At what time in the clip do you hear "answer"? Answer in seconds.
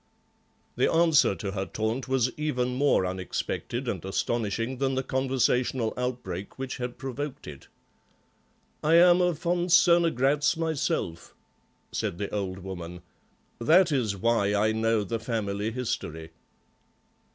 0.91-1.35